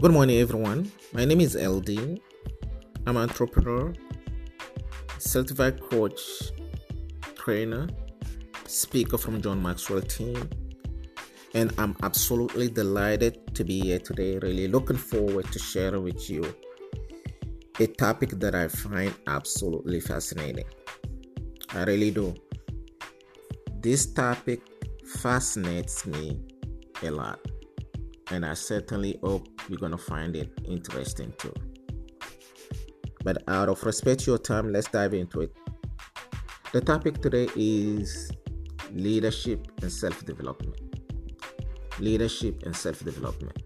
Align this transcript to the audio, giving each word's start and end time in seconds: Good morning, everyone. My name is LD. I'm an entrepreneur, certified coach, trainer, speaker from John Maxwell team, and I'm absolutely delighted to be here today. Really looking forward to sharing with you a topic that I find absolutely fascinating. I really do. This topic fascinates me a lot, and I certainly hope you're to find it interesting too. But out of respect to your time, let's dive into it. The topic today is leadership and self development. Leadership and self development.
Good 0.00 0.12
morning, 0.12 0.38
everyone. 0.38 0.92
My 1.12 1.24
name 1.24 1.40
is 1.40 1.56
LD. 1.56 2.20
I'm 3.04 3.16
an 3.16 3.28
entrepreneur, 3.28 3.92
certified 5.18 5.80
coach, 5.80 6.20
trainer, 7.34 7.88
speaker 8.64 9.18
from 9.18 9.42
John 9.42 9.60
Maxwell 9.60 10.02
team, 10.02 10.48
and 11.52 11.74
I'm 11.78 11.96
absolutely 12.04 12.68
delighted 12.68 13.52
to 13.56 13.64
be 13.64 13.80
here 13.80 13.98
today. 13.98 14.38
Really 14.38 14.68
looking 14.68 14.96
forward 14.96 15.50
to 15.50 15.58
sharing 15.58 16.04
with 16.04 16.30
you 16.30 16.44
a 17.80 17.88
topic 17.88 18.30
that 18.38 18.54
I 18.54 18.68
find 18.68 19.12
absolutely 19.26 19.98
fascinating. 19.98 20.66
I 21.70 21.82
really 21.82 22.12
do. 22.12 22.36
This 23.80 24.06
topic 24.06 24.60
fascinates 25.04 26.06
me 26.06 26.40
a 27.02 27.10
lot, 27.10 27.40
and 28.30 28.46
I 28.46 28.54
certainly 28.54 29.18
hope 29.24 29.48
you're 29.68 29.78
to 29.92 29.98
find 29.98 30.36
it 30.36 30.50
interesting 30.64 31.32
too. 31.38 31.52
But 33.24 33.42
out 33.48 33.68
of 33.68 33.82
respect 33.82 34.20
to 34.20 34.32
your 34.32 34.38
time, 34.38 34.72
let's 34.72 34.88
dive 34.88 35.14
into 35.14 35.40
it. 35.40 35.56
The 36.72 36.80
topic 36.80 37.20
today 37.20 37.48
is 37.56 38.30
leadership 38.92 39.66
and 39.82 39.92
self 39.92 40.24
development. 40.24 40.76
Leadership 41.98 42.62
and 42.64 42.76
self 42.76 43.04
development. 43.04 43.62